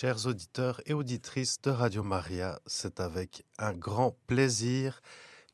[0.00, 5.00] Chers auditeurs et auditrices de Radio Maria, c'est avec un grand plaisir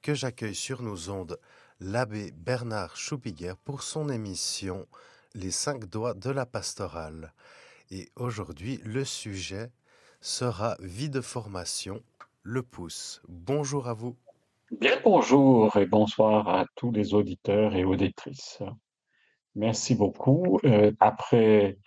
[0.03, 1.39] que j'accueille sur nos ondes
[1.81, 4.87] l'abbé Bernard Choupiguer pour son émission
[5.35, 7.33] Les cinq doigts de la pastorale.
[7.91, 9.71] Et aujourd'hui, le sujet
[10.21, 12.03] sera vie de formation,
[12.43, 13.23] le pouce.
[13.31, 14.15] Bonjour à vous.
[14.79, 18.59] Bien bonjour et bonsoir à tous les auditeurs et auditrices.
[19.55, 20.61] Merci beaucoup.
[20.65, 21.79] Euh, après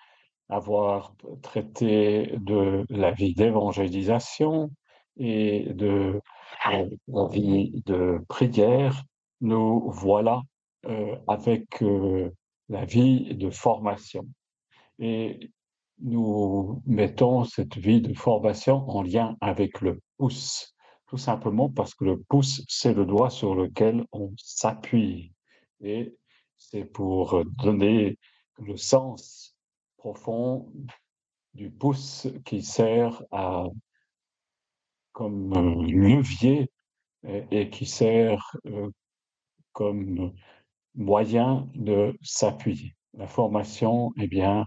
[0.49, 4.71] avoir traité de la vie d'évangélisation
[5.17, 6.21] et de
[7.07, 9.03] la vie de prière,
[9.41, 10.41] nous voilà
[10.85, 12.31] euh, avec euh,
[12.69, 14.25] la vie de formation.
[14.99, 15.51] Et
[15.99, 20.75] nous mettons cette vie de formation en lien avec le pouce,
[21.07, 25.33] tout simplement parce que le pouce, c'est le doigt sur lequel on s'appuie.
[25.81, 26.15] Et
[26.57, 28.17] c'est pour donner
[28.59, 29.56] le sens
[29.97, 30.71] profond
[31.53, 33.65] du pouce qui sert à,
[35.11, 36.69] comme levier
[37.51, 38.89] et, qui sert euh,
[39.73, 40.33] comme
[40.95, 42.95] moyen de s'appuyer.
[43.13, 44.65] La formation, eh bien,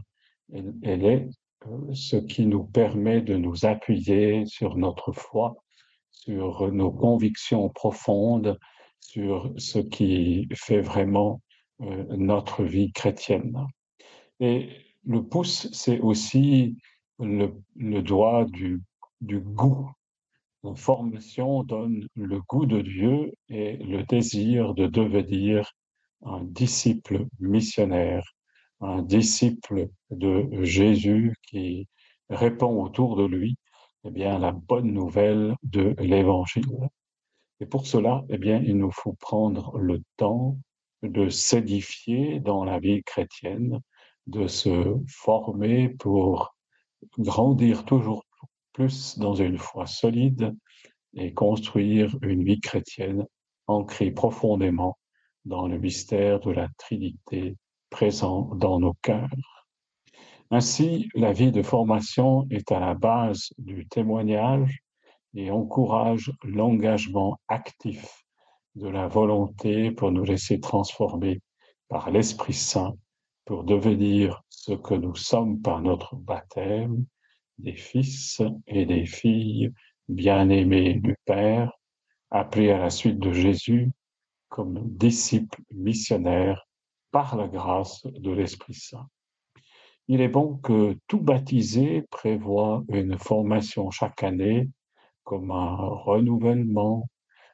[0.52, 1.28] elle, est
[1.66, 5.62] euh, ce qui nous permet de nous appuyer sur notre foi,
[6.10, 8.58] sur nos convictions profondes,
[8.98, 11.40] sur ce qui fait vraiment
[11.80, 13.56] euh, notre vie chrétienne.
[14.40, 16.76] Et le pouce, c'est aussi
[17.18, 17.52] le,
[18.02, 18.82] doigt du,
[19.20, 19.90] du goût.
[20.62, 25.72] La formation donne le goût de Dieu et le désir de devenir
[26.22, 28.24] un disciple missionnaire,
[28.80, 31.88] un disciple de Jésus qui
[32.28, 33.56] répond autour de lui
[34.04, 36.88] eh bien, la bonne nouvelle de l'Évangile.
[37.60, 40.56] Et pour cela, eh bien, il nous faut prendre le temps
[41.02, 43.80] de s'édifier dans la vie chrétienne,
[44.30, 46.54] de se former pour
[47.18, 48.24] grandir toujours
[48.72, 50.56] plus dans une foi solide
[51.14, 53.26] et construire une vie chrétienne
[53.66, 54.96] ancrée profondément
[55.44, 57.56] dans le mystère de la Trinité
[57.90, 59.66] présent dans nos cœurs.
[60.52, 64.78] Ainsi, la vie de formation est à la base du témoignage
[65.34, 68.24] et encourage l'engagement actif
[68.76, 71.40] de la volonté pour nous laisser transformer
[71.88, 72.94] par l'Esprit Saint
[73.50, 77.04] pour devenir ce que nous sommes par notre baptême,
[77.58, 79.72] des fils et des filles
[80.08, 81.72] bien-aimés du Père,
[82.30, 83.90] appelés à la suite de Jésus
[84.50, 86.64] comme disciples missionnaires
[87.10, 89.08] par la grâce de l'Esprit Saint.
[90.06, 94.70] Il est bon que tout baptisé prévoit une formation chaque année
[95.24, 97.08] comme un renouvellement,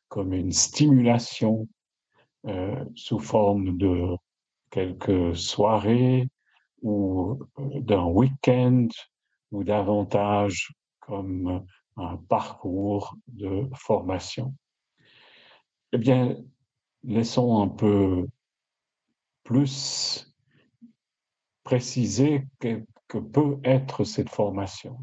[0.08, 1.66] comme une stimulation
[2.48, 4.14] euh, sous forme de
[4.70, 6.28] quelques soirées
[6.82, 8.88] ou euh, d'un week-end
[9.50, 11.64] ou davantage comme
[11.96, 14.54] un parcours de formation.
[15.92, 16.36] Eh bien,
[17.04, 18.26] laissons un peu
[19.44, 20.32] plus
[21.62, 24.98] préciser que, que peut être cette formation.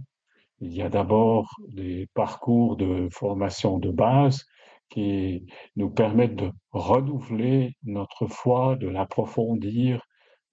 [0.60, 4.46] Il y a d'abord des parcours de formation de base
[4.94, 10.04] qui nous permettent de renouveler notre foi, de l'approfondir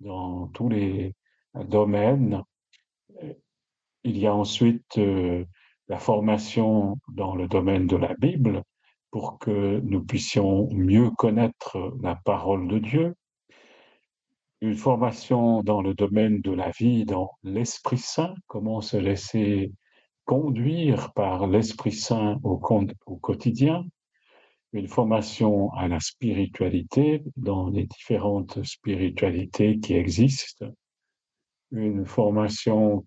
[0.01, 1.15] dans tous les
[1.55, 2.43] domaines.
[4.03, 5.45] Il y a ensuite euh,
[5.89, 8.63] la formation dans le domaine de la Bible
[9.11, 13.15] pour que nous puissions mieux connaître la parole de Dieu.
[14.63, 19.73] Une formation dans le domaine de la vie, dans l'Esprit Saint, comment se laisser
[20.25, 22.59] conduire par l'Esprit Saint au,
[23.07, 23.85] au quotidien
[24.73, 30.67] une formation à la spiritualité dans les différentes spiritualités qui existent,
[31.73, 33.05] une formation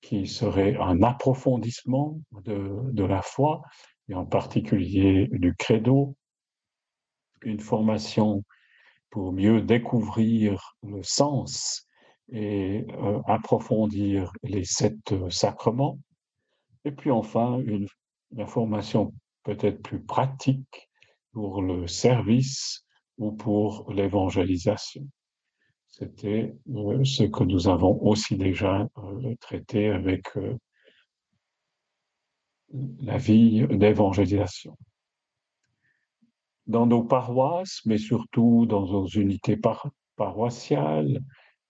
[0.00, 3.62] qui serait un approfondissement de, la foi,
[4.08, 6.16] et en particulier du credo,
[7.42, 8.44] une formation
[9.10, 11.88] pour mieux découvrir le sens
[12.32, 15.98] et euh, approfondir les sept sacrements,
[16.84, 17.88] et puis enfin une
[18.46, 19.12] formation
[19.42, 20.89] peut-être plus pratique
[21.32, 22.84] pour le service
[23.18, 25.06] ou pour l'évangélisation.
[25.86, 30.56] C'était euh, ce que nous avons aussi déjà euh, traité avec euh,
[33.00, 34.76] la vie d'évangélisation.
[36.66, 39.58] Dans nos paroisses, mais surtout dans nos unités
[40.16, 41.20] paroissiales,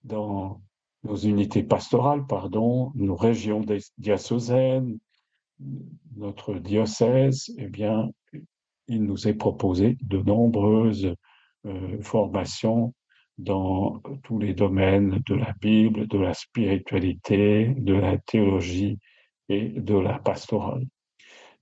[0.05, 0.61] dans
[1.03, 3.65] nos unités pastorales, pardon, nos régions
[3.97, 4.99] diocésaines,
[6.17, 8.11] notre diocèse, eh bien,
[8.91, 11.15] il nous est proposé de nombreuses
[11.65, 12.93] euh, formations
[13.39, 18.99] dans tous les domaines de la Bible, de la spiritualité, de la théologie
[19.49, 20.85] et de la pastorale.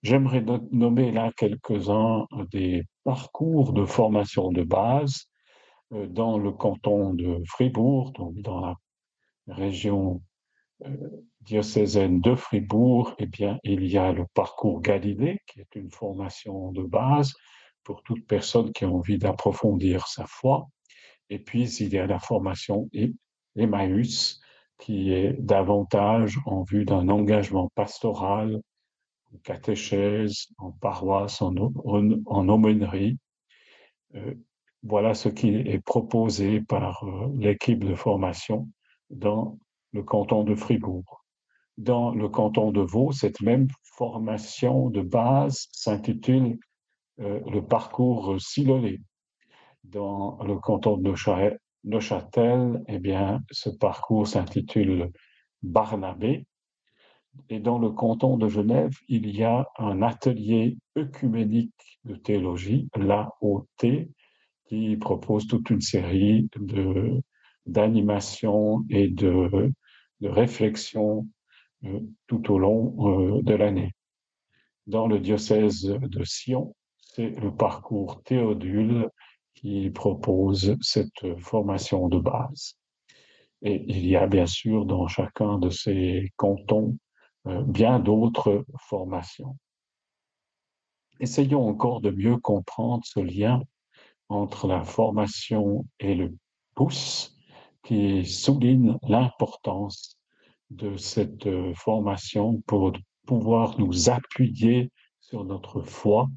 [0.03, 0.43] J'aimerais
[0.73, 5.27] nommer là quelques-uns des parcours de formation de base
[5.93, 8.75] euh, dans le canton de Fribourg, donc dans la
[9.49, 10.23] région
[11.41, 16.73] diocésaine de Fribourg, eh bien, il y a le parcours Galilée, qui est une formation
[16.73, 17.33] de base
[17.85, 20.69] pour toute personne qui a envie d'approfondir sa foi.
[21.31, 22.89] Et puis, il y a la formation
[23.57, 24.41] Emmaüs,
[24.79, 28.61] qui est davantage en vue d'un engagement pastoral,
[29.35, 33.19] en catéchèse, en paroisse, en, en, aumônerie.
[34.15, 34.35] Euh,
[34.83, 38.69] voilà ce qui est proposé par euh, l'équipe de formation
[39.11, 39.59] dans
[39.93, 41.25] le canton de Fribourg.
[41.77, 46.59] Dans le canton de Vaud, cette même formation de base s'intitule
[47.21, 49.01] euh, le parcours Siloné.
[49.85, 51.15] Dans le canton de
[51.85, 55.11] Neuchâtel, eh bien, ce parcours s'intitule
[55.63, 56.47] Barnabé.
[57.49, 63.67] Et dans le canton de Genève, il y a un atelier œcuménique de théologie, l'AOT,
[64.69, 67.23] qui propose toute une série de,
[67.69, 69.73] d'animation et de,
[70.21, 71.29] réflexion
[71.85, 73.93] euh, tout au long euh, de l'année.
[74.87, 79.09] Dans le diocèse de Sion, c'est le parcours Théodule
[79.55, 82.75] qui propose cette formation de base.
[83.63, 86.97] Et il y a bien sûr dans chacun de ces cantons
[87.47, 89.57] euh, bien d'autres formations.
[91.21, 93.63] Essayons encore de mieux comprendre ce lien
[94.29, 96.37] entre la formation et le
[96.75, 97.38] pouce
[97.89, 100.19] qui souligne l'importance
[100.69, 102.93] de cette euh, formation pour
[103.27, 104.91] pouvoir nous appuyer
[105.23, 106.29] sur notre foi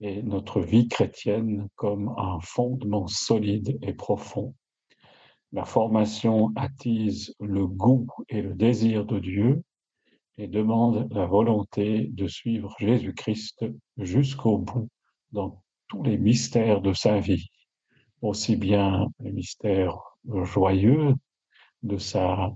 [0.00, 4.56] et notre vie chrétienne comme un fondement solide et profond.
[5.52, 9.62] La formation attise le goût et le désir de Dieu
[10.36, 13.66] et demande la volonté de suivre Jésus-Christ
[13.98, 14.88] jusqu'au bout
[15.30, 17.46] dans tous les mystères de sa vie,
[18.20, 20.11] aussi bien les mystères
[20.44, 21.14] joyeux
[21.82, 22.52] de sa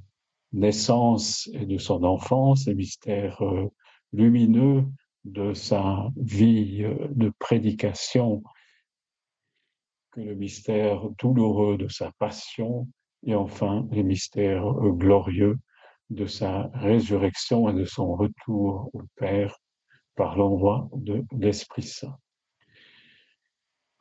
[0.52, 3.68] naissance et de son enfance, les mystères euh,
[4.12, 4.84] lumineux
[5.24, 8.42] de sa vie euh, de prédication,
[10.12, 12.88] que le mystère douloureux de sa passion,
[13.24, 15.58] et enfin les mystères euh, glorieux
[16.10, 19.58] de sa résurrection et de son retour au Père
[20.14, 22.16] par l'envoi de l'Esprit Saint.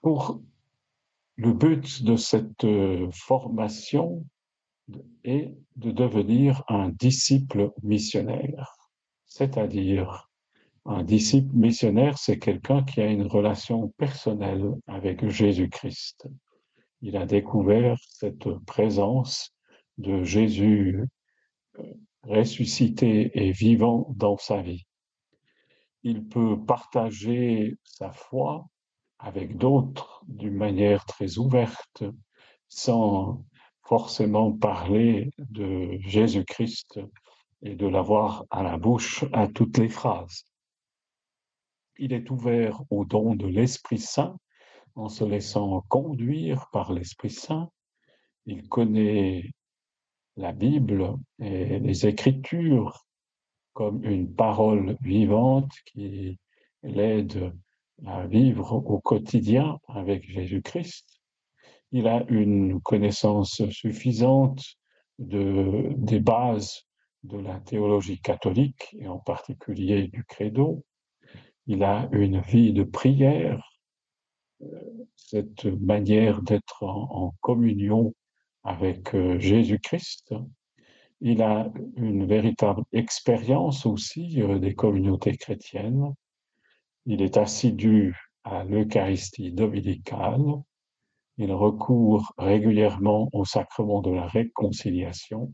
[0.02, 0.40] Pour
[1.38, 4.26] le but de cette euh, formation
[5.24, 8.76] est de devenir un disciple missionnaire,
[9.26, 10.30] c'est-à-dire
[10.86, 16.28] un disciple missionnaire, c'est quelqu'un qui a une relation personnelle avec Jésus-Christ.
[17.02, 19.54] Il a découvert cette présence
[19.98, 21.04] de Jésus
[21.80, 21.84] euh,
[22.24, 24.86] ressuscité et vivant dans sa vie.
[26.04, 28.68] Il peut partager sa foi
[29.26, 32.04] avec d'autres d'une manière très ouverte,
[32.70, 33.44] sans
[33.82, 37.00] forcément parler de Jésus-Christ
[37.64, 40.46] et de l'avoir à la bouche à toutes les phrases.
[41.98, 44.38] Il est ouvert au don de l'Esprit Saint
[44.94, 47.72] en se laissant conduire par l'Esprit Saint.
[48.46, 49.50] Il connaît
[50.38, 53.08] la Bible et les Écritures
[53.74, 56.38] comme une parole vivante qui
[56.84, 57.52] l'aide
[58.06, 61.22] à vivre au quotidien avec Jésus-Christ.
[61.92, 64.64] Il a une connaissance suffisante
[65.20, 66.86] de, des bases
[67.24, 70.84] de la théologie catholique et en particulier du credo.
[71.68, 73.64] Il a une vie de prière,
[75.16, 78.14] cette manière d'être en, communion
[78.64, 80.34] avec euh, Jésus-Christ.
[81.22, 86.14] Il a une véritable expérience aussi euh, des communautés chrétiennes
[87.06, 90.42] il est assidu à l'Eucharistie dominicale.
[91.38, 95.54] Il recourt régulièrement au sacrement de la réconciliation.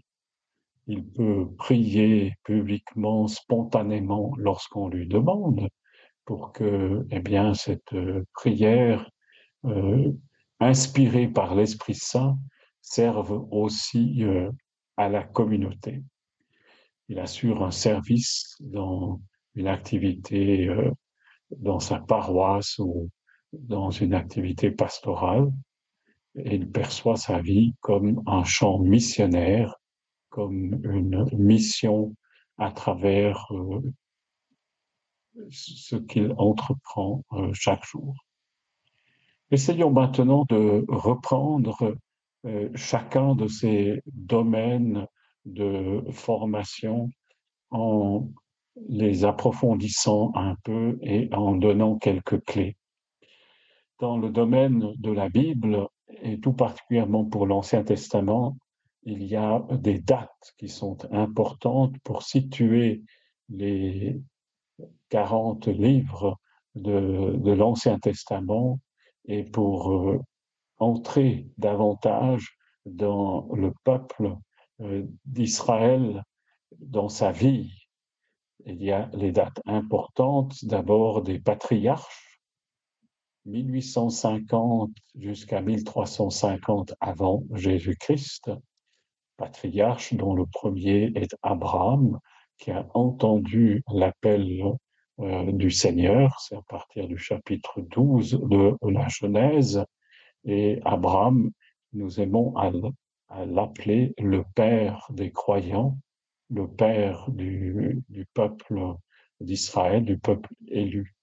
[0.88, 5.68] Il peut prier publiquement, spontanément, lorsqu'on lui demande,
[6.26, 7.96] pour que, eh bien, cette
[8.34, 9.10] prière
[9.66, 10.12] euh,
[10.60, 12.38] inspirée par l'Esprit Saint
[12.82, 14.52] serve aussi euh,
[14.98, 16.04] à la communauté.
[17.10, 19.22] Il assure un service dans
[19.56, 20.92] une activité euh,
[21.58, 23.10] dans sa paroisse ou
[23.54, 25.52] dans une activité pastorale.
[26.36, 29.76] Il perçoit sa vie comme un champ missionnaire,
[30.30, 32.16] comme une mission
[32.58, 33.82] à travers euh,
[35.50, 38.16] ce qu'il entreprend euh, chaque jour.
[39.50, 41.96] Essayons maintenant de reprendre
[42.46, 45.06] euh, chacun de ces domaines
[45.46, 47.10] de formation
[47.70, 48.30] en
[48.76, 52.78] les approfondissant un peu et en donnant quelques clés.
[54.00, 55.88] Dans le domaine de la Bible,
[56.22, 58.58] et tout particulièrement pour l'Ancien Testament,
[59.04, 63.04] il y a des dates qui sont importantes pour situer
[63.50, 64.22] les
[65.10, 66.40] 40 livres
[66.76, 68.80] de, de l'Ancien Testament
[69.26, 70.20] et pour euh,
[70.78, 74.36] entrer davantage dans le peuple
[74.82, 76.24] euh, d'Israël,
[76.80, 77.81] dans sa vie.
[78.66, 82.40] Il y a les dates importantes, d'abord des patriarches,
[83.46, 88.52] 1850 jusqu'à 1350 avant Jésus-Christ,
[89.38, 92.20] patriarche dont le premier est Abraham,
[92.58, 94.64] qui a entendu l'appel
[95.20, 99.84] euh, du Seigneur, c'est à partir du chapitre 12 de la Genèse,
[100.46, 101.52] et Abraham,
[101.94, 102.72] nous aimons à,
[103.46, 105.98] l'appeler le père des croyants,
[106.52, 108.80] le père du, du peuple
[109.40, 111.16] d'Israël, du peuple élu.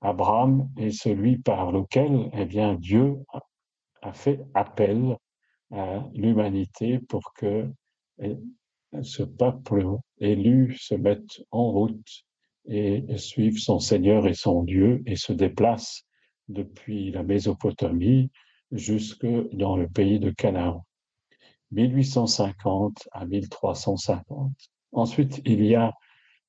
[0.00, 3.16] Abraham est celui par lequel eh bien, Dieu
[4.02, 5.16] a fait appel
[5.72, 7.70] à l'humanité pour que
[8.20, 8.36] eh,
[9.02, 9.84] ce peuple
[10.18, 12.24] élu se mette en route
[12.68, 16.04] et suive son Seigneur et son Dieu et se déplace
[16.48, 18.30] depuis la Mésopotamie
[18.72, 20.84] jusque dans le pays de Canaan.
[21.72, 24.52] 1850 à 1350.
[24.92, 25.92] Ensuite, il y a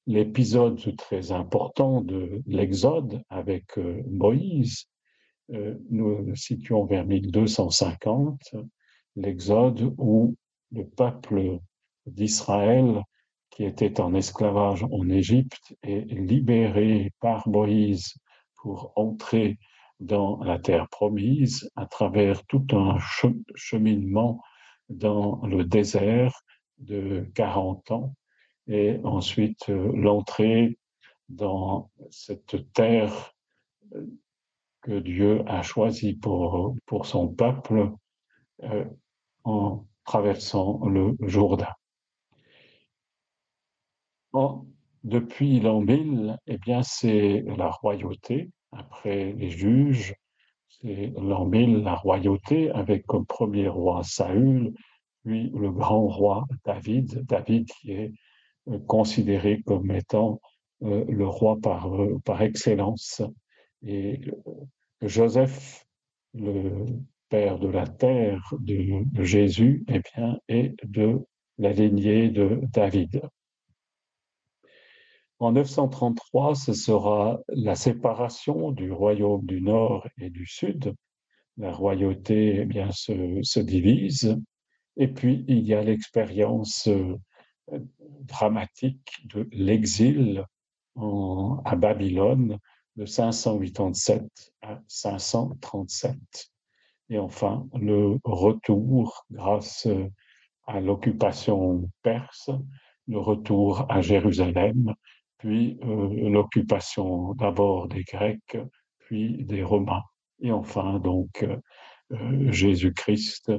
[0.08, 4.86] l'épisode très important de l'Exode avec euh, Moïse.
[5.52, 8.56] Euh, nous le situons vers 1250,
[9.16, 10.36] l'Exode où
[10.72, 11.60] le peuple
[12.06, 13.04] d'Israël
[13.50, 18.14] qui était en esclavage en Égypte est libéré par Moïse
[18.56, 19.58] pour entrer
[20.00, 22.98] dans la terre promise à travers tout un
[23.56, 24.42] cheminement
[24.89, 26.41] dans le désert
[26.79, 28.13] de 40 ans
[28.67, 30.77] et ensuite euh, l'entrée
[31.27, 33.34] dans cette terre
[33.96, 34.05] euh,
[34.81, 37.91] que Dieu a choisie pour, pour son peuple
[38.63, 38.86] euh,
[39.43, 41.74] en traversant le Jourdain.
[45.03, 48.50] depuis l'an 1000, eh c'est la royauté.
[48.72, 50.13] Après les juges,
[50.82, 54.74] c'est 1000, la royauté, avec comme premier roi Saül,
[55.26, 58.12] puis le grand roi David, David qui est
[58.88, 60.40] considéré comme étant
[60.84, 63.22] euh, le roi par, euh, excellence.
[63.84, 64.22] Et
[65.02, 65.86] Joseph,
[66.34, 66.86] le
[67.30, 71.20] père de la terre de, Jésus, eh bien, est de
[71.58, 73.22] la lignée de David.
[75.39, 80.93] En 933, ce sera la séparation du royaume du Nord et du Sud.
[81.55, 84.38] La royauté eh bien, se, se divise.
[84.98, 87.17] Et puis, il y a l'expérience euh,
[88.22, 90.46] dramatique de l'exil
[91.65, 92.58] à Babylone
[92.98, 94.25] de 587
[94.62, 96.17] à 537.
[97.10, 99.88] Et enfin, le retour grâce
[100.67, 102.51] à l'occupation perse,
[103.08, 104.93] le retour à Jérusalem,
[105.39, 108.58] puis euh, l'occupation d'abord des Grecs,
[109.00, 110.03] puis des Romains.
[110.41, 111.43] Et enfin, donc,
[112.12, 113.51] euh, Jésus-Christ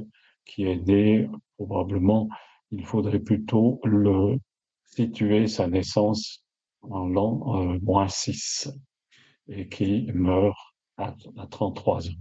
[0.45, 2.27] qui est né probablement
[2.71, 4.39] il faudrait plutôt le
[4.85, 6.43] situer sa naissance
[6.81, 8.71] en l'an euh, moins 6
[9.49, 10.57] et qui meurt
[10.97, 11.13] à,
[11.49, 12.13] 33 ans.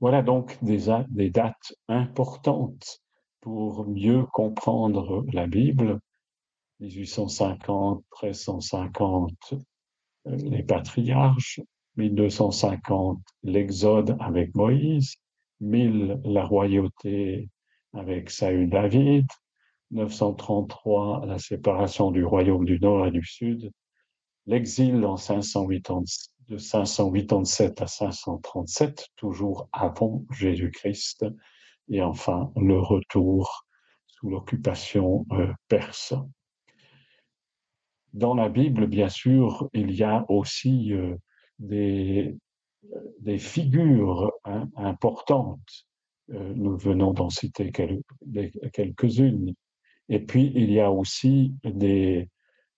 [0.00, 3.00] Voilà donc des dates importantes
[3.40, 5.98] pour mieux comprendre la Bible.
[6.80, 11.60] 1850, 1350, euh, les patriarches,
[11.96, 15.16] 1250, l'Exode avec Moïse,
[15.60, 17.48] 1000, la royauté
[17.92, 19.26] avec Saül David,
[19.90, 23.70] 933, la séparation du royaume du Nord et du Sud,
[24.46, 26.04] l'exil en 580,
[26.48, 31.26] de 587 à 537, toujours avant Jésus-Christ,
[31.90, 33.66] et enfin le retour
[34.06, 36.14] sous l'occupation euh, perse.
[38.18, 41.14] Dans la Bible, bien sûr, il y a aussi euh,
[41.60, 42.36] des,
[43.20, 45.86] des figures hein, importantes.
[46.30, 49.54] Euh, nous venons d'en citer quelques-unes.
[50.08, 52.28] Et puis, il y a aussi des,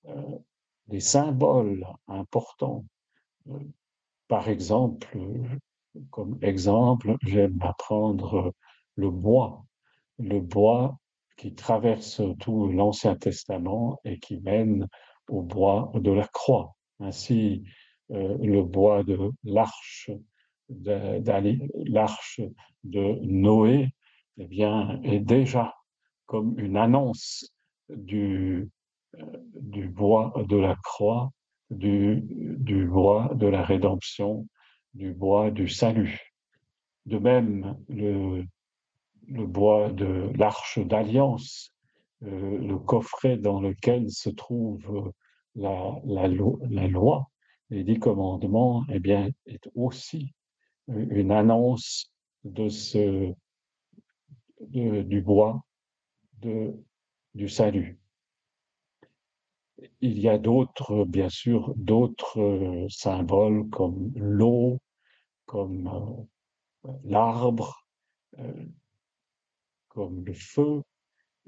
[0.09, 0.39] euh,
[0.89, 2.85] des symboles importants.
[3.49, 3.59] Euh,
[4.29, 5.17] par exemple,
[6.11, 8.53] comme exemple, j'aime apprendre
[8.97, 9.65] le bois.
[10.19, 10.99] Le bois
[11.39, 14.87] qui traverse tout l'Ancien Testament et qui mène
[15.31, 16.75] au bois de la croix.
[16.99, 17.65] Ainsi,
[18.11, 20.11] euh, le bois de l'arche,
[20.69, 22.41] l'arche
[22.85, 23.89] de Noé,
[24.39, 25.75] eh bien, est déjà
[26.27, 27.53] comme une annonce
[27.89, 28.69] du,
[29.55, 31.31] du bois de la croix,
[31.71, 34.47] du, du bois de la rédemption,
[34.95, 36.33] du bois du salut.
[37.07, 38.45] De même, le,
[39.29, 41.75] le bois de l'arche d'alliance,
[42.23, 45.13] euh, le coffret dans lequel se trouve
[45.55, 47.31] la, la, la, loi,
[47.71, 50.35] les dix commandements, eh bien, est aussi
[50.89, 52.13] une annonce
[52.45, 53.33] de ce,
[54.61, 55.63] de, du bois
[56.41, 56.75] de,
[57.35, 57.99] du salut.
[60.01, 64.79] Il y a d'autres, bien sûr, d'autres symboles comme l'eau,
[65.47, 66.29] comme
[66.87, 67.87] euh, l'arbre,
[68.39, 68.67] euh,
[69.89, 70.83] comme le feu.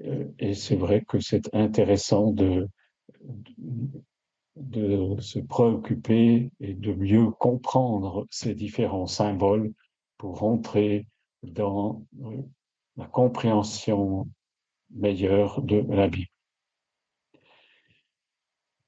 [0.01, 2.67] Euh, et c'est vrai que c'est intéressant de,
[5.19, 9.73] se préoccuper et de mieux comprendre ces différents symboles
[10.17, 11.07] pour entrer
[11.41, 12.05] dans
[12.97, 14.27] la compréhension
[14.91, 16.29] meilleure de la Bible.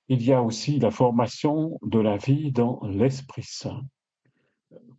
[0.07, 3.81] Il y a aussi la formation de la vie dans l'Esprit Saint.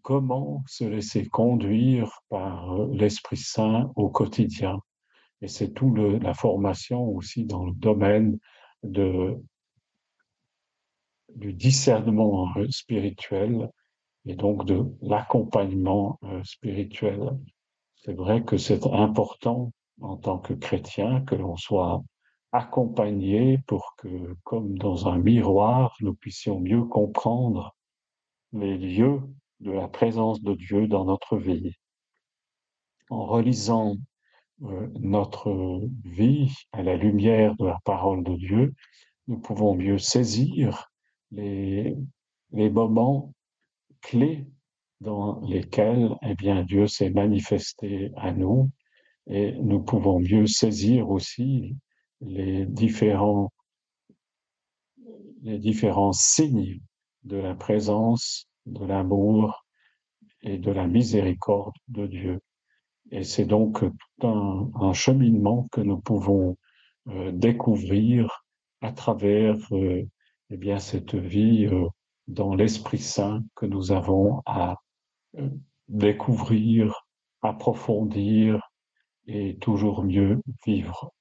[0.02, 4.80] Comment se laisser conduire par l'Esprit Saint au quotidien?
[5.42, 8.38] Et c'est tout la formation aussi dans le domaine
[8.82, 9.36] de,
[11.34, 13.70] du discernement spirituel
[14.24, 17.38] et donc de l'accompagnement euh, spirituel.
[17.96, 22.02] C'est vrai que c'est important en tant que chrétien que l'on soit
[22.52, 27.74] accompagné pour que, comme dans un miroir, nous puissions mieux comprendre
[28.52, 29.20] les lieux
[29.60, 31.72] de la présence de Dieu dans notre vie.
[33.10, 34.15] En relisant euh,
[34.60, 38.74] notre vie à la lumière de la parole de Dieu,
[39.28, 40.90] nous pouvons mieux saisir
[41.30, 41.96] les,
[42.52, 43.32] les moments
[44.00, 44.46] clés
[45.00, 48.70] dans lesquels eh bien, Dieu s'est manifesté à nous
[49.26, 51.76] et nous pouvons mieux saisir aussi
[52.20, 53.52] les différents,
[55.42, 56.80] les différents signes
[57.24, 59.66] de la présence, de l'amour
[60.42, 62.40] et de la miséricorde de Dieu.
[63.10, 66.56] Et c'est donc tout un, cheminement que nous pouvons
[67.08, 68.44] euh, découvrir
[68.80, 70.02] à travers euh,
[70.50, 71.86] eh bien, cette vie euh,
[72.26, 74.76] dans l'Esprit Saint que nous avons à
[75.88, 77.06] découvrir,
[77.42, 78.60] approfondir
[79.26, 81.12] et toujours mieux vivre.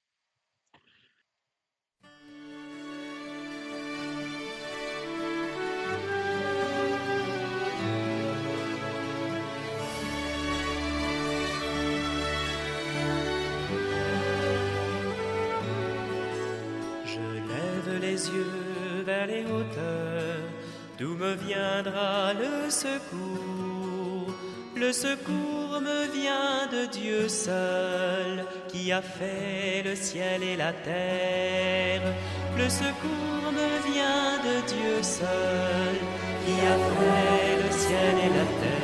[20.97, 24.33] D'où me viendra le secours?
[24.75, 32.01] Le secours me vient de Dieu seul, qui a fait le ciel et la terre.
[32.57, 35.95] Le secours me vient de Dieu seul,
[36.45, 38.74] qui a fait le ciel et la terre.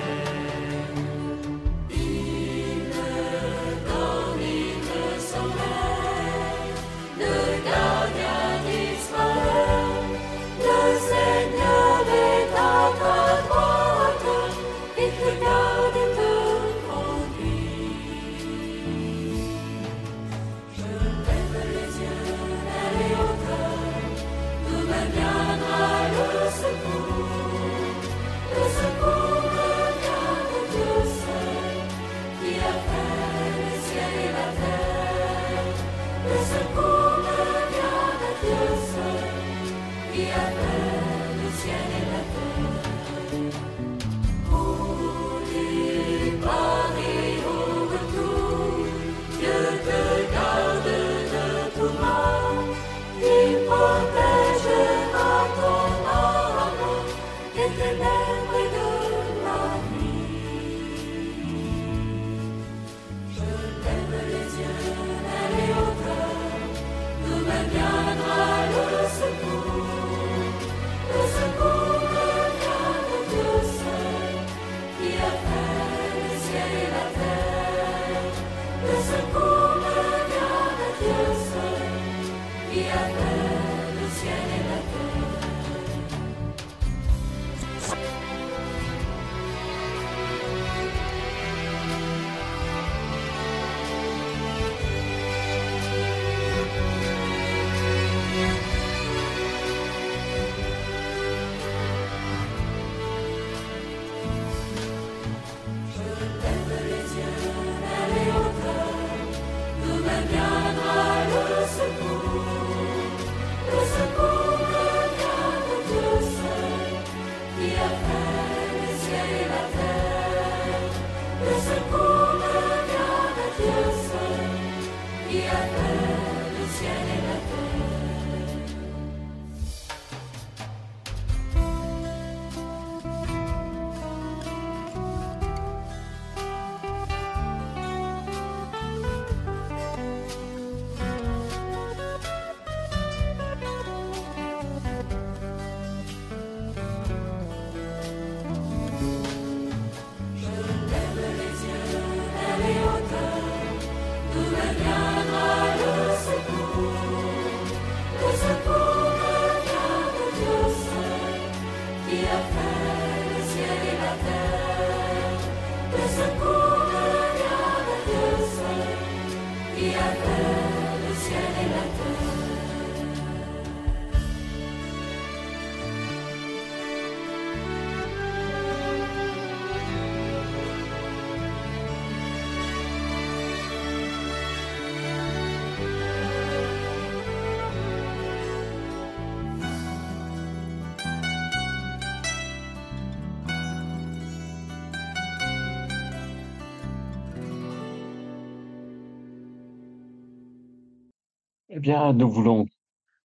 [201.82, 202.68] Bien, nous voulons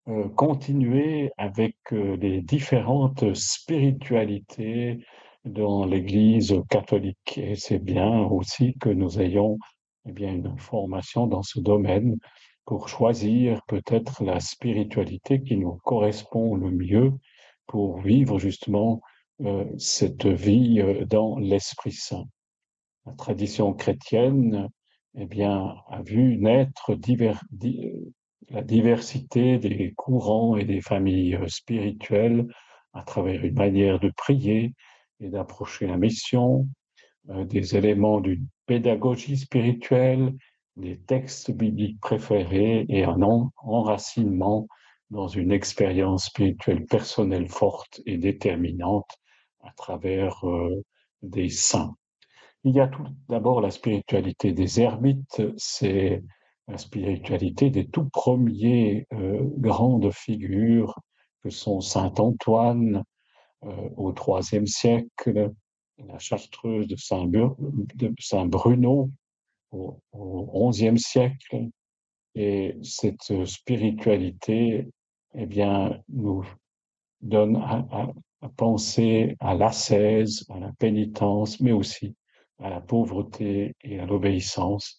[0.09, 5.05] euh, continuer avec euh, les différentes spiritualités
[5.45, 7.37] dans l'Église catholique.
[7.37, 9.59] Et c'est bien aussi que nous ayons
[10.07, 12.17] eh bien, une formation dans ce domaine
[12.65, 17.13] pour choisir peut-être la spiritualité qui nous correspond le mieux
[17.67, 19.03] pour vivre justement
[19.43, 22.25] euh, cette vie dans l'Esprit Saint.
[23.05, 24.71] La tradition chrétienne
[25.15, 27.43] eh bien, a vu naître divers,
[28.51, 32.47] la diversité des courants et des familles euh, spirituelles
[32.93, 34.75] à travers une manière de prier
[35.21, 36.69] et d'approcher la mission,
[37.31, 40.35] euh, des éléments d'une pédagogie spirituelle,
[40.77, 44.69] des textes bibliques préférés et un enracinement
[45.11, 49.11] dans une expérience spirituelle personnelle forte et déterminante
[49.63, 50.83] à travers euh,
[51.23, 51.97] des saints.
[52.65, 56.23] Il y a tout d'abord la spiritualité des ermites, c'est
[56.69, 60.99] la spiritualité des tout premiers euh, grandes figures
[61.43, 63.05] que sont Saint Antoine
[63.65, 65.53] euh, au IIIe siècle,
[65.99, 69.11] la chartreuse de Saint, Bruno
[69.73, 71.69] au, XIe siècle.
[72.35, 74.89] Et cette spiritualité,
[75.35, 76.45] eh bien, nous
[77.23, 77.87] donne à,
[78.43, 82.15] à penser à l'ascèse, à la pénitence, mais aussi
[82.59, 84.99] à la pauvreté et à l'obéissance,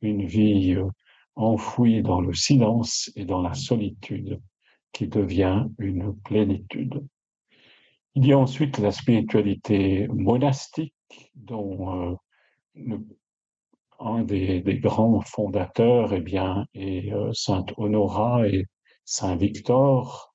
[0.00, 0.88] une vie euh,
[1.36, 4.40] enfoui dans le silence et dans la solitude
[4.92, 7.06] qui devient une plénitude.
[8.14, 10.94] Il y a ensuite la spiritualité monastique
[11.34, 12.14] dont
[12.76, 12.96] euh,
[14.00, 18.66] un des, grands fondateurs eh bien, est euh, Saint Honorat et
[19.04, 20.34] Saint Victor,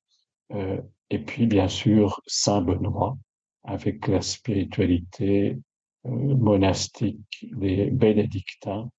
[0.52, 3.18] euh, et puis bien sûr Saint Benoît
[3.64, 5.58] avec la spiritualité
[6.04, 8.90] monastique des bénédictins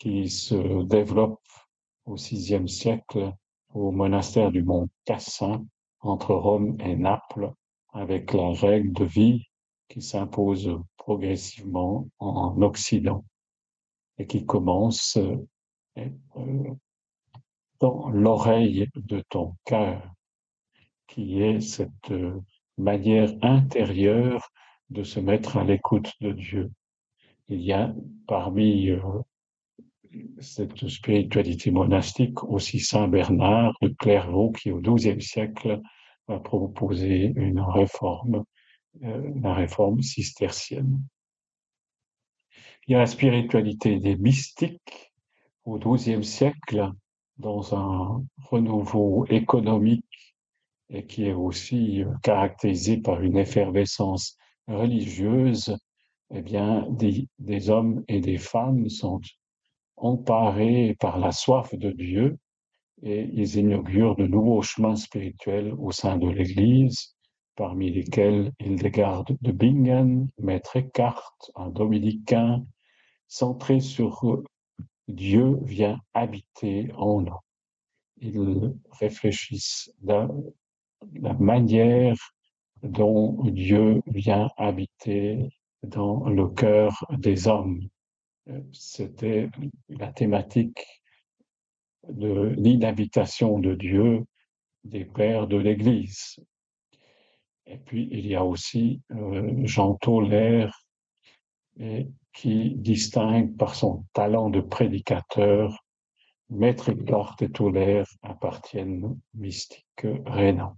[0.00, 1.38] qui se développe
[2.06, 3.32] au VIe siècle
[3.74, 5.64] au monastère du Mont Cassin
[6.00, 7.52] entre Rome et Naples
[7.92, 9.44] avec la règle de vie
[9.88, 13.24] qui s'impose progressivement en Occident
[14.18, 16.06] et qui commence euh,
[17.80, 20.02] dans l'oreille de ton cœur,
[21.08, 22.40] qui est cette euh,
[22.78, 24.50] manière intérieure
[24.88, 26.70] de se mettre à l'écoute de Dieu.
[27.48, 27.92] Il y a
[28.26, 29.00] parmi euh,
[30.40, 35.80] cette spiritualité monastique, aussi Saint Bernard de Clairvaux, qui au XIIe siècle
[36.28, 38.44] a proposé une réforme,
[39.02, 41.00] euh, la réforme cistercienne.
[42.86, 45.12] Il y a la spiritualité des mystiques
[45.64, 46.90] au XIIe siècle,
[47.38, 50.36] dans un renouveau économique
[50.90, 55.76] et qui est aussi euh, caractérisé par une effervescence religieuse,
[56.32, 59.20] eh bien, des, des hommes et des femmes sont
[60.00, 62.38] emparés par la soif de Dieu
[63.02, 67.16] et ils inaugurent de nouveaux chemins spirituels au sein de l'Église,
[67.56, 72.64] parmi lesquels Hildegard de Bingen, Maître Eckhart, un dominicain,
[73.28, 74.42] centré sur
[75.08, 77.38] Dieu vient habiter en nous.
[78.20, 80.28] Ils réfléchissent la,
[81.14, 82.16] la manière
[82.82, 85.48] dont Dieu vient habiter
[85.82, 87.80] dans le cœur des hommes
[88.72, 89.48] c'était
[89.88, 90.84] la thématique
[92.08, 94.24] de l'inhabitation de Dieu
[94.84, 96.36] des pères de l'Église.
[97.66, 100.68] Et puis, il y a aussi euh, Jean Toller,
[102.32, 105.84] qui distingue par son talent de prédicateur,
[106.48, 110.76] Maître Edgard et Toller appartiennent mystiques rénants.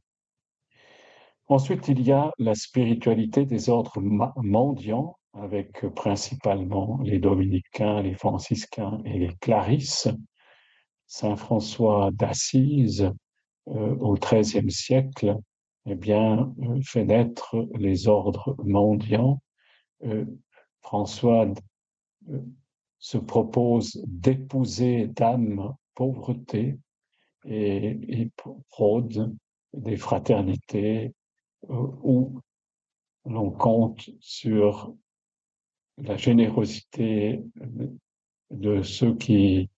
[1.48, 9.00] Ensuite, il y a la spiritualité des ordres mendiants, avec principalement les dominicains, les franciscains
[9.04, 10.08] et les clarisses.
[11.06, 13.10] Saint François d'Assise,
[13.68, 15.36] euh, au XIIIe siècle,
[15.86, 19.42] eh bien, euh, fait naître les ordres mendiants.
[20.04, 20.24] Euh,
[20.80, 21.46] François
[22.98, 26.78] se propose d'épouser d'âme pauvreté
[27.44, 28.30] et, et
[29.74, 31.14] des fraternités
[31.68, 32.40] où
[33.24, 34.94] l'on compte sur
[35.98, 37.42] la générosité
[38.50, 39.70] de ceux qui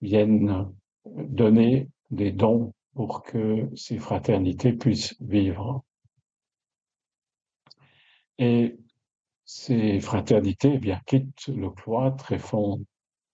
[0.00, 0.72] viennent
[1.06, 5.84] donner des dons pour que ces fraternités puissent vivre.
[8.38, 8.76] Et
[9.44, 12.84] ces fraternités eh bien, quittent le cloître et font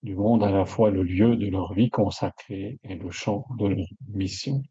[0.02, 3.66] du monde à la fois le lieu de leur vie consacrée et le champ de
[3.66, 4.62] leur mission.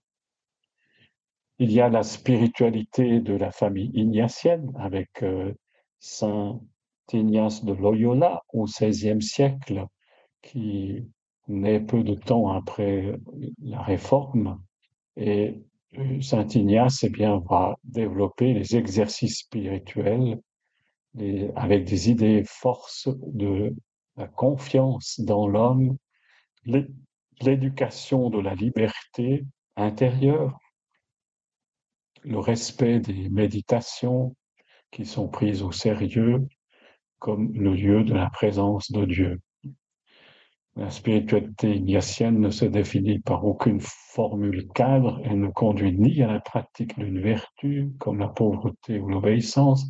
[1.59, 5.53] Il y a la spiritualité de la famille ignatienne avec euh,
[5.99, 6.61] Saint
[7.13, 9.85] Ignace de Loyola au XVIe siècle,
[10.41, 11.07] qui
[11.47, 13.15] naît peu de temps après
[13.61, 14.61] la Réforme.
[15.15, 15.61] Et
[15.97, 20.39] euh, Saint Ignace eh bien, va développer les exercices spirituels
[21.55, 23.75] avec des idées forces de
[24.17, 25.97] la confiance dans l'homme,
[27.41, 29.45] l'éducation de la liberté
[29.75, 30.57] intérieure,
[32.23, 34.35] le respect des méditations
[34.91, 36.47] qui sont prises au sérieux
[37.23, 39.39] comme le lieu de la présence de Dieu.
[40.75, 46.27] La spiritualité ignatienne ne se définit par aucune formule cadre, elle ne conduit ni à
[46.27, 49.87] la pratique d'une vertu comme la pauvreté ou l'obéissance,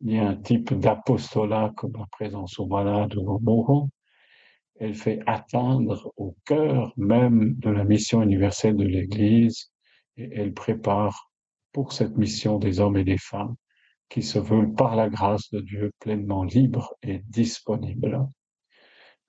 [0.00, 3.88] ni à un type d'apostolat comme la présence aux malades ou aux mourants.
[4.80, 9.70] Elle fait atteindre au cœur même de la mission universelle de l'Église
[10.16, 11.30] et elle prépare
[11.70, 13.54] pour cette mission des hommes et des femmes
[14.12, 18.28] qui se veulent par la grâce de Dieu pleinement libres et disponibles.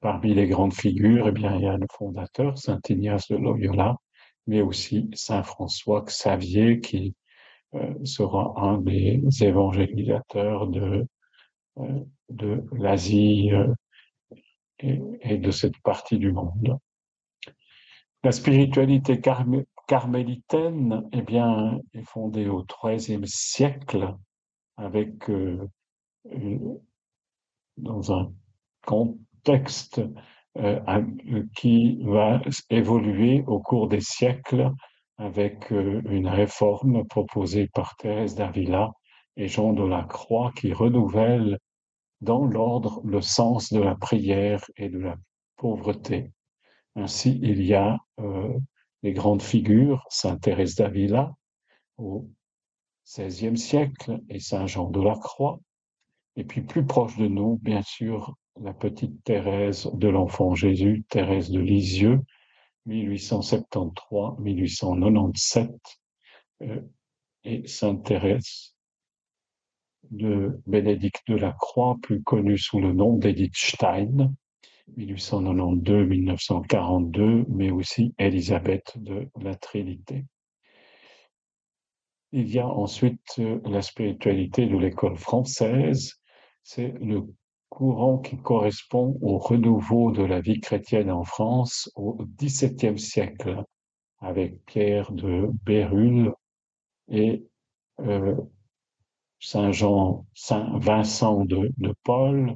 [0.01, 3.95] Parmi les grandes figures, eh bien, il y a le fondateur, Saint Ignace de Loyola,
[4.45, 7.15] mais aussi Saint François Xavier, qui
[7.75, 11.07] euh, sera un des évangélisateurs de,
[11.77, 13.73] euh, de l'Asie euh,
[14.79, 16.77] et, de cette partie du monde.
[18.21, 19.21] La spiritualité
[19.87, 24.13] carmélitaine eh bien, est fondée au IIIe siècle
[24.77, 25.29] avec
[27.77, 28.33] dans un
[29.43, 30.01] texte
[30.57, 30.79] euh,
[31.55, 34.71] qui va évoluer au cours des siècles
[35.17, 38.91] avec euh, une réforme proposée par Thérèse d'Avila
[39.35, 41.57] et Jean de la Croix qui renouvelle
[42.21, 45.17] dans l'ordre le sens de la prière et de la
[45.57, 46.31] pauvreté.
[46.95, 48.53] Ainsi, il y a euh,
[49.01, 51.33] les grandes figures, Sainte Thérèse d'Avila
[53.05, 55.59] XVIe siècle et Saint Jean de la Croix,
[56.35, 61.51] et puis plus proche de nous, bien sûr, la petite Thérèse de l'Enfant Jésus, Thérèse
[61.51, 62.21] de Lisieux,
[62.87, 65.69] 1873-1897,
[66.61, 66.81] euh,
[67.43, 68.73] et Sainte Thérèse
[70.11, 74.33] de Bénédicte de la Croix, plus connue sous le nom d'Edith Stein,
[74.97, 80.25] 1892-1942, mais aussi Élisabeth de la Trinité.
[82.35, 86.15] Il y a ensuite euh, la spiritualité de l'école française,
[86.63, 87.27] c'est le
[87.69, 93.63] courant qui correspond au renouveau de la vie chrétienne en France au XVIIe siècle,
[94.17, 96.33] avec Pierre de Bérulle
[97.07, 97.45] et
[97.99, 98.35] euh,
[99.39, 101.69] Saint Jean, Saint Vincent de,
[102.03, 102.55] Paul,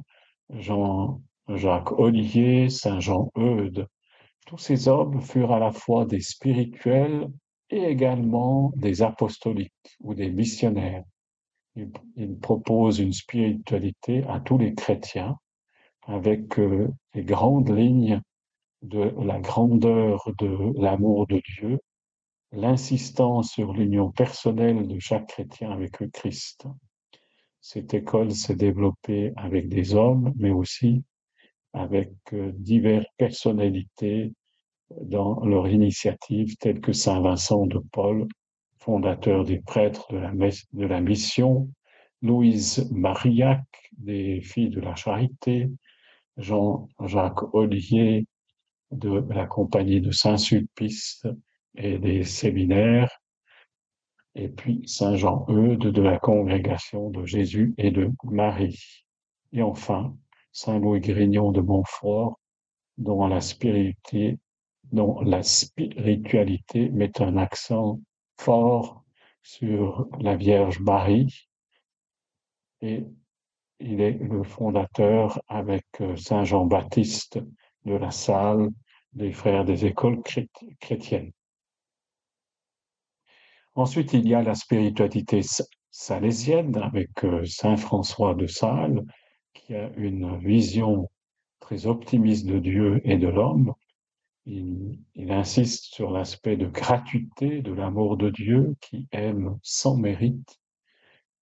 [0.50, 3.86] Jean-Jacques Olivier, Saint Jean Eudes.
[4.44, 7.28] Tous ces hommes furent à la fois des spirituels
[7.70, 11.04] et également des apostoliques ou des missionnaires
[12.16, 15.36] il, propose une spiritualité à tous les chrétiens
[16.06, 18.20] avec euh, les grandes lignes
[18.82, 21.80] de la grandeur de l'amour de Dieu,
[22.52, 26.66] l'insistance sur l'union personnelle de chaque chrétien avec le Christ.
[27.60, 31.02] Cette école s'est développée avec des hommes, mais aussi
[31.74, 34.32] avec euh, diverses personnalités
[35.00, 38.26] dans leur initiative, telles que Saint Vincent de Paul,
[38.78, 41.68] fondateur des prêtres de la, de la mission,
[42.22, 45.70] Louise Marillac, des Filles de la Charité,
[46.36, 48.26] Jean-Jacques Ollier
[48.90, 51.26] de la Compagnie de Saint-Sulpice
[51.76, 53.10] et des séminaires,
[54.34, 59.04] et puis Saint Jean-Eudes de la Congrégation de Jésus et de Marie.
[59.52, 60.16] Et enfin,
[60.52, 62.38] Saint Louis Grignon de Montfort,
[62.96, 64.38] dont la spiritualité,
[64.92, 68.00] dont la spiritualité met un accent
[68.36, 69.04] fort
[69.42, 71.48] sur la Vierge Marie
[72.80, 73.04] et
[73.80, 77.38] il est le fondateur avec euh, Saint Jean-Baptiste
[77.84, 78.70] de la salle
[79.12, 80.20] des frères des écoles
[80.80, 81.32] chrétiennes.
[83.74, 85.40] Ensuite, il y a la spiritualité
[85.90, 89.04] salésienne avec euh, Saint François de Sales,
[89.54, 91.08] qui a une vision
[91.60, 93.74] très optimiste de Dieu et de l'homme,
[94.48, 94.98] il,
[95.30, 100.58] insiste sur l'aspect de gratuité de l'amour de Dieu qui aime sans mérite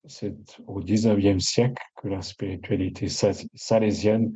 [0.09, 4.33] c'est au XIXe siècle que la spiritualité salésienne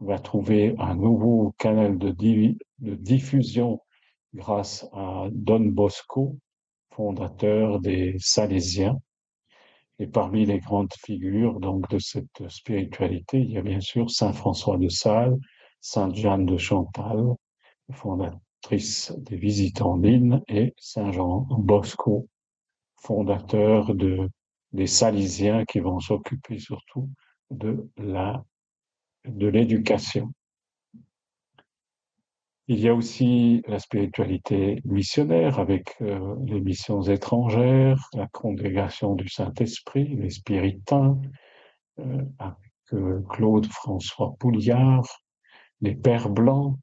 [0.00, 3.80] va trouver un nouveau canal de, de diffusion
[4.34, 6.36] grâce à Don Bosco,
[6.90, 9.00] fondateur des Salésiens.
[9.98, 14.34] Et parmi les grandes figures donc de cette spiritualité, il y a bien sûr Saint
[14.34, 15.36] François de Sales,
[15.80, 17.34] Sainte Jeanne de Chantal,
[17.92, 22.28] fondatrice des Visitandines, et Saint Jean Bosco,
[22.96, 24.28] fondateur de,
[24.72, 27.08] des Salésiens qui vont s'occuper surtout
[27.50, 27.88] de
[29.24, 30.32] l'éducation.
[32.68, 39.28] Il y a aussi la spiritualité missionnaire avec euh, les missions étrangères, la congrégation du
[39.28, 41.16] Saint-Esprit, les spiritains,
[42.00, 45.06] euh, avec euh, Claude François Pouliard,
[45.80, 46.76] les Pères Blancs,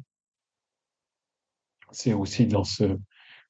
[1.91, 2.99] C'est aussi dans ce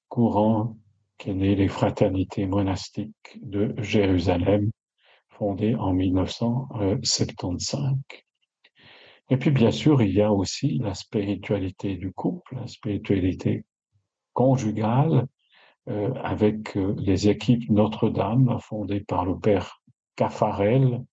[0.07, 0.77] courant
[1.17, 4.69] qu'est né les fraternités monastiques de Jérusalem,
[5.29, 7.97] fondées en 1975.
[9.29, 13.63] Et puis, bien sûr, il y a aussi la spiritualité du couple, la spiritualité
[14.33, 15.27] conjugale,
[15.89, 19.81] euh, avec euh, les équipes Notre-Dame, fondées par le père
[20.15, 21.03] Caffarel,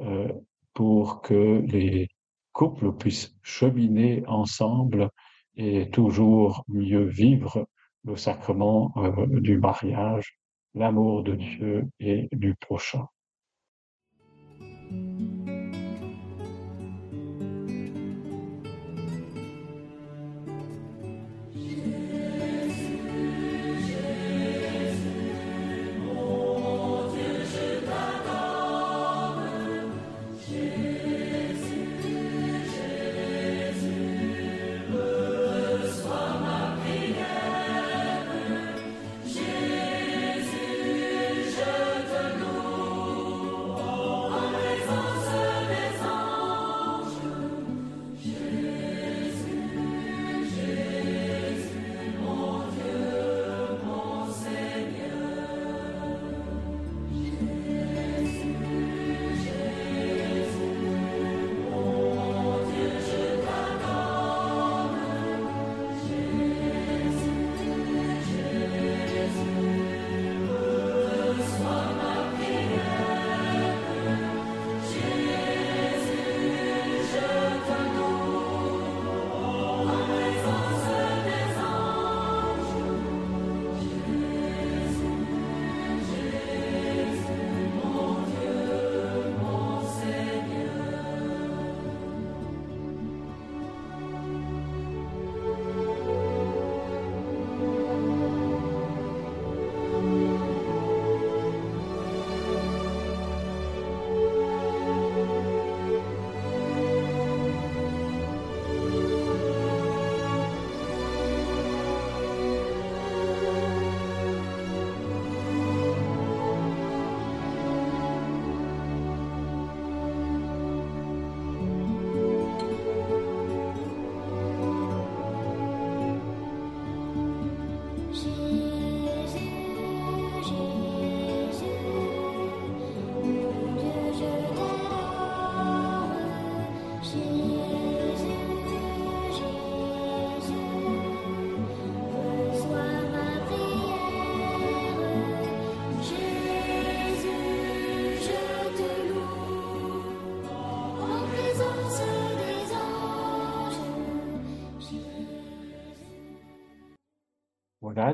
[0.00, 0.28] euh,
[0.74, 2.08] pour que les
[2.52, 5.10] couples puissent cheminer ensemble
[5.56, 7.66] et toujours mieux vivre
[8.04, 8.92] le sacrement
[9.28, 10.38] du mariage,
[10.74, 13.06] l'amour de Dieu et du prochain.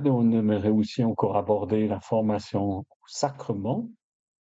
[0.06, 3.88] On aimerait aussi encore aborder la formation au sacrement.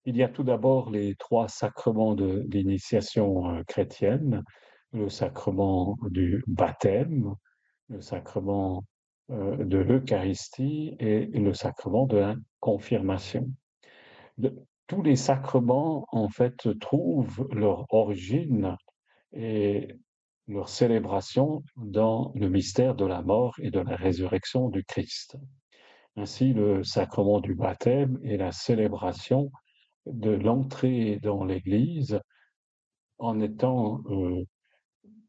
[0.06, 4.44] Il y a tout d'abord les trois sacrements de l'initiation chrétienne,
[4.92, 7.34] le sacrement du baptême,
[7.90, 8.84] le sacrement
[9.30, 13.50] de l'Eucharistie et le sacrement de la confirmation.
[14.88, 18.76] tous les sacrements, en fait, trouvent leur origine
[19.34, 19.88] et
[20.48, 25.38] leur célébration dans le mystère de la mort et de la résurrection du Christ.
[26.18, 29.52] Ainsi, le sacrement du baptême est la célébration
[30.06, 32.20] de l'entrée dans l'Église
[33.18, 34.44] en étant euh,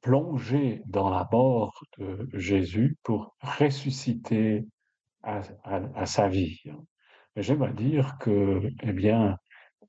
[0.03, 4.65] plongé dans la mort de Jésus pour ressusciter
[5.23, 6.63] à, sa vie.
[7.35, 9.37] J'aime à dire que, eh bien,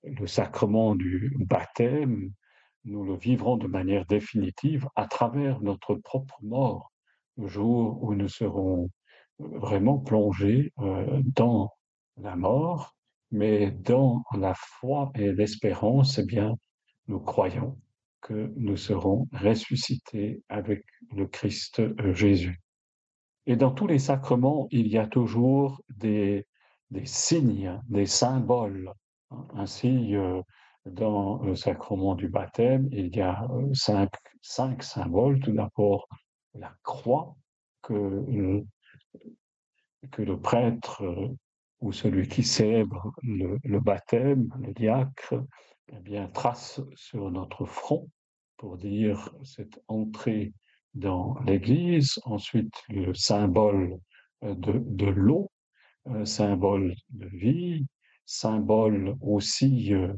[0.03, 2.31] le sacrement du baptême,
[2.87, 6.91] nous le vivrons de manière définitive à travers notre propre mort,
[7.37, 8.89] le jour où nous serons
[9.39, 11.71] vraiment plongés euh, dans
[12.17, 12.95] la mort,
[13.31, 16.55] mais dans la foi et l'espérance, eh bien,
[17.07, 17.77] nous croyons
[18.21, 20.83] que nous serons ressuscités avec
[21.13, 22.59] le Christ euh, Jésus.
[23.45, 26.45] Et dans tous les sacrements, il y a toujours des,
[27.03, 28.91] signes, des symboles.
[29.53, 30.41] Ainsi, euh,
[30.91, 34.11] dans le sacrement du baptême, il y a euh, cinq,
[34.41, 35.39] cinq symboles.
[35.39, 36.07] Tout d'abord,
[36.53, 37.35] la croix
[37.81, 38.63] que
[40.11, 41.03] que le prêtre
[41.81, 45.35] ou celui qui célèbre le, baptême, le diacre,
[45.91, 48.09] eh bien, trace sur notre front
[48.57, 50.53] pour dire cette entrée
[50.93, 52.19] dans l'Église.
[52.25, 53.97] Ensuite, le symbole
[54.41, 55.51] de, de l'eau,
[56.23, 57.85] symbole de vie,
[58.27, 60.13] symbole aussi euh,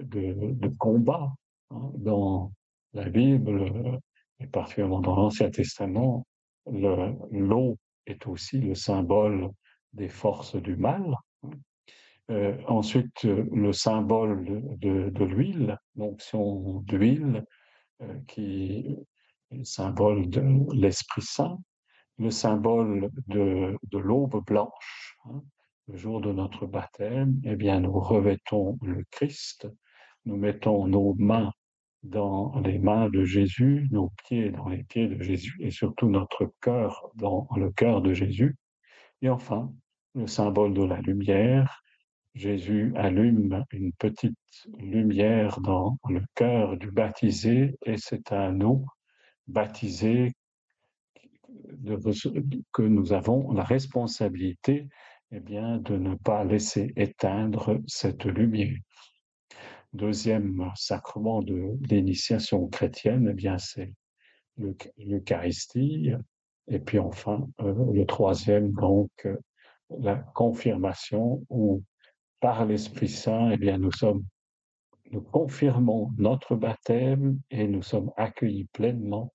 [0.00, 1.32] de, combat.
[1.70, 1.90] Hein.
[1.96, 2.52] Dans
[2.94, 4.00] la Bible,
[4.40, 6.26] et particulièrement dans l'Ancien Testament,
[6.66, 7.76] l'eau
[8.06, 9.50] est aussi le symbole
[9.92, 11.16] des forces du mal.
[12.30, 14.44] Euh, ensuite, le symbole
[14.78, 17.44] de, l'huile, l'onction d'huile,
[18.02, 18.86] euh, qui
[19.50, 20.42] est le symbole de
[20.74, 21.58] l'Esprit Saint,
[22.18, 25.42] le symbole de, de l'aube blanche, hein,
[25.88, 29.66] le jour de notre baptême, eh bien, nous revêtons le Christ,
[30.28, 31.52] nous mettons nos mains
[32.02, 36.52] dans les mains de Jésus, nos pieds dans les pieds de Jésus et surtout notre
[36.60, 38.54] cœur dans le cœur de Jésus.
[39.22, 39.72] Et enfin,
[40.14, 41.82] le symbole de la lumière.
[42.34, 44.38] Jésus allume une petite
[44.78, 48.86] lumière dans le cœur du baptisé et c'est à nous,
[49.46, 50.32] baptisés,
[52.72, 54.88] que nous avons la responsabilité
[55.32, 58.76] eh de ne pas laisser éteindre cette lumière.
[59.92, 63.94] Deuxième sacrement de l'initiation chrétienne, eh bien, c'est
[64.96, 66.12] l'Eucharistie.
[66.68, 69.10] Et puis enfin, euh, le troisième, donc,
[69.98, 71.82] la confirmation où,
[72.40, 74.24] par l'Esprit Saint, eh bien, nous sommes,
[75.10, 79.32] nous confirmons notre baptême et nous sommes accueillis pleinement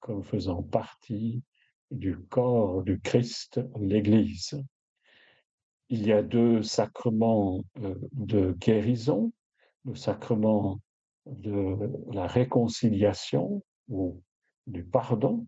[0.00, 1.42] comme faisant partie
[1.90, 4.62] du corps du Christ, l'Église.
[5.88, 9.32] Il y a deux sacrements euh, de guérison,
[9.84, 10.80] le sacrement
[11.26, 11.76] de
[12.12, 14.22] la réconciliation ou
[14.66, 15.46] du pardon,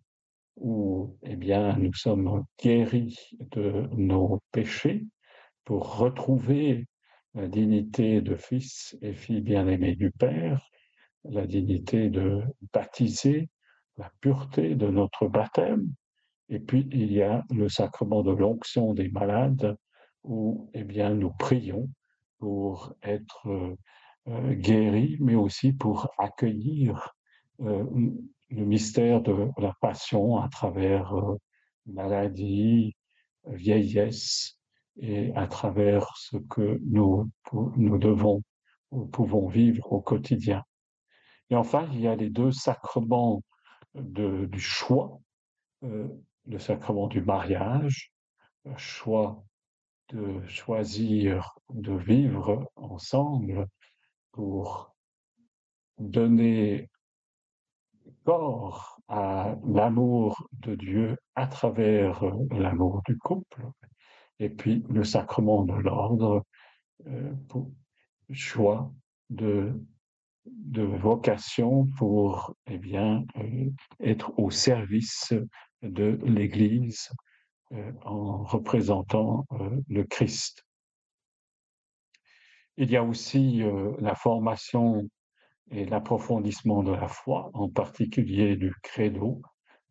[0.56, 3.18] où eh bien, nous sommes guéris
[3.52, 5.06] de nos péchés
[5.64, 6.86] pour retrouver
[7.34, 10.68] la dignité de fils et filles bien-aimés du Père,
[11.24, 13.48] la dignité de baptiser,
[13.96, 15.92] la pureté de notre baptême.
[16.48, 19.76] Et puis, il y a le sacrement de l'onction des malades,
[20.24, 21.88] où eh bien, nous prions
[22.38, 23.76] pour être
[24.28, 27.14] euh, guéris, mais aussi pour accueillir
[27.60, 27.84] euh,
[28.50, 31.36] le mystère de la passion à travers euh,
[31.86, 32.94] maladie,
[33.46, 34.58] vieillesse
[34.98, 37.30] et à travers ce que nous,
[37.76, 38.42] nous devons
[38.90, 40.62] ou pouvons vivre au quotidien.
[41.48, 43.42] Et enfin, il y a les deux sacrements
[43.94, 45.18] du choix,
[45.82, 48.12] le sacrement du mariage,
[48.64, 49.42] le choix
[50.10, 53.66] de choisir de vivre ensemble
[54.32, 54.94] pour
[55.98, 56.88] donner
[58.24, 63.66] corps à l'amour de Dieu à travers euh, l'amour du couple,
[64.38, 66.44] et puis le sacrement de l'ordre,
[67.06, 67.32] euh,
[68.30, 68.92] choix
[69.30, 69.72] de,
[70.46, 73.70] de vocation pour eh bien, euh,
[74.00, 75.32] être au service
[75.82, 77.10] de l'Église
[78.02, 79.46] en représentant
[79.88, 80.64] le Christ.
[82.82, 83.62] Il y a aussi
[83.98, 85.06] la formation
[85.70, 89.42] et l'approfondissement de la foi, en particulier du credo,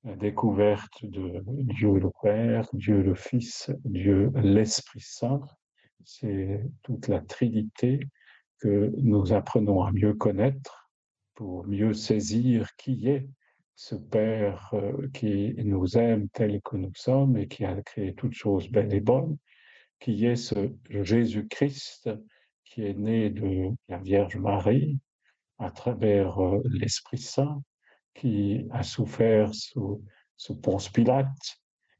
[0.04, 5.46] la découverte de Dieu le Père, Dieu le Fils, Dieu l'Esprit Saint.
[6.04, 8.00] C'est toute la Trinité
[8.60, 10.90] que nous apprenons à mieux connaître
[11.36, 13.30] pour mieux saisir qui est
[13.76, 18.34] ce Père euh, qui nous aime tel que nous sommes et qui a créé toutes
[18.34, 19.38] choses belles et bonnes,
[20.00, 22.10] qui est ce Jésus-Christ
[22.70, 25.00] qui est né de la Vierge Marie
[25.58, 27.62] à travers euh, l'Esprit Saint,
[28.14, 30.02] qui a souffert sous,
[30.62, 31.28] Ponce Pilate,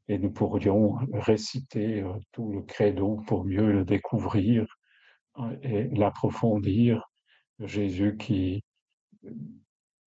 [0.08, 4.66] et nous pourrions réciter euh, tout le credo pour mieux le découvrir
[5.38, 7.04] euh, et l'approfondir.
[7.62, 8.64] Jésus qui,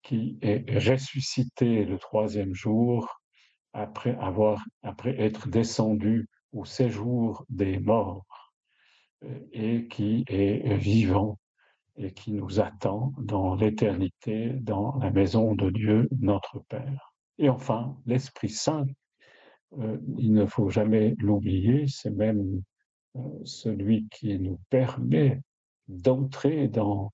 [0.01, 3.22] qui est ressuscité le troisième jour
[3.74, 8.43] après avoir, après être descendu au séjour des morts
[9.51, 11.38] et qui est vivant
[11.97, 17.13] et qui nous attend dans l'éternité, dans la maison de Dieu, notre Père.
[17.38, 18.86] Et enfin, l'Esprit Saint,
[19.80, 22.61] euh, il ne faut jamais l'oublier, c'est même
[23.15, 25.41] euh, celui qui nous permet
[25.88, 27.11] d'entrer dans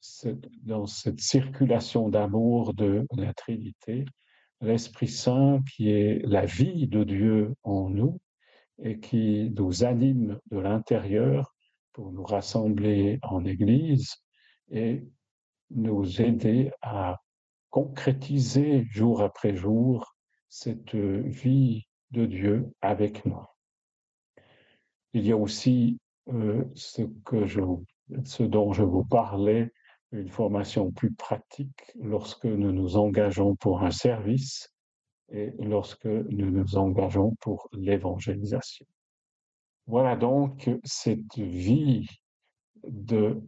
[0.00, 4.04] cette, dans cette circulation d'amour de la Trinité,
[4.60, 8.18] l'Esprit Saint qui est la vie de Dieu en nous
[8.82, 11.54] et qui nous anime de l'intérieur
[11.92, 14.16] pour nous rassembler en Église
[14.70, 15.02] et
[15.70, 17.18] nous aider à
[17.70, 20.14] concrétiser jour après jour
[20.48, 23.44] cette vie de Dieu avec nous.
[25.12, 25.98] Il y a aussi
[26.28, 27.60] euh, ce, que je,
[28.24, 29.72] ce dont je vous parlais,
[30.12, 34.72] une formation plus pratique lorsque nous nous engageons pour un service
[35.30, 38.86] et lorsque nous nous engageons pour l'évangélisation.
[39.86, 42.08] Voilà donc cette vie
[42.88, 43.40] de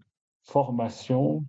[0.43, 1.45] formation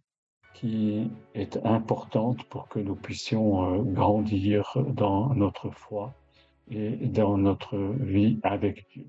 [0.53, 6.13] qui est importante pour que nous puissions euh, grandir dans notre foi
[6.69, 9.05] et dans notre vie avec Dieu.